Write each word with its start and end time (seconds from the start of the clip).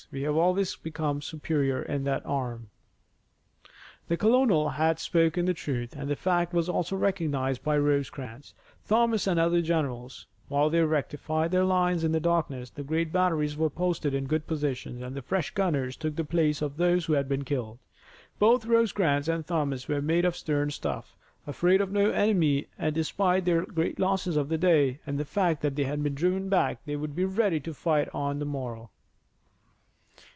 We 0.11 0.23
have 0.23 0.35
always 0.35 0.75
been 0.75 1.21
superior 1.21 1.81
in 1.83 2.03
that 2.03 2.25
arm." 2.25 2.69
The 4.09 4.17
colonel 4.17 4.67
had 4.71 4.97
spoken 4.99 5.45
the 5.45 5.53
truth, 5.53 5.95
and 5.95 6.09
the 6.09 6.15
fact 6.17 6.53
was 6.53 6.67
also 6.67 6.97
recognized 6.97 7.63
by 7.63 7.77
Rosecrans, 7.77 8.53
Thomas 8.85 9.25
and 9.27 9.37
the 9.39 9.43
other 9.43 9.61
generals. 9.61 10.25
While 10.49 10.69
they 10.71 10.81
rectified 10.81 11.51
their 11.51 11.63
lines 11.63 12.03
in 12.03 12.11
the 12.11 12.19
darkness, 12.19 12.69
the 12.71 12.83
great 12.83 13.13
batteries 13.13 13.55
were 13.55 13.69
posted 13.69 14.13
in 14.15 14.25
good 14.25 14.47
positions, 14.47 15.01
and 15.03 15.23
fresh 15.23 15.51
gunners 15.51 15.95
took 15.95 16.15
the 16.17 16.25
place 16.25 16.61
of 16.61 16.75
those 16.75 17.05
who 17.05 17.13
had 17.13 17.29
been 17.29 17.45
killed. 17.45 17.77
Both 18.39 18.65
Rosecrans 18.65 19.29
and 19.29 19.45
Thomas 19.47 19.87
were 19.87 20.01
made 20.01 20.25
of 20.25 20.35
stern 20.35 20.71
stuff. 20.71 21.15
Afraid 21.47 21.79
of 21.79 21.91
no 21.91 22.09
enemy, 22.11 22.67
and, 22.77 22.93
despite 22.95 23.45
their 23.45 23.65
great 23.65 23.97
losses 23.99 24.35
of 24.35 24.49
the 24.49 24.57
day 24.57 24.99
and 25.05 25.17
the 25.19 25.23
fact 25.25 25.61
that 25.61 25.75
they 25.77 25.83
had 25.85 26.03
been 26.03 26.15
driven 26.15 26.49
back, 26.49 26.83
they 26.85 26.95
would 26.97 27.15
be 27.15 27.23
ready 27.23 27.61
to 27.61 27.73
fight 27.73 28.09
on 28.13 28.39
the 28.39 28.45
morrow. 28.45 28.89